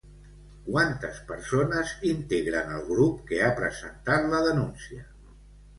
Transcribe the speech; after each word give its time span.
Quantes 0.69 1.19
persones 1.33 1.93
integren 2.13 2.75
el 2.79 2.83
grup 2.89 3.21
que 3.29 3.45
ha 3.51 3.55
presentat 3.61 4.29
la 4.35 4.43
denúncia? 4.51 5.09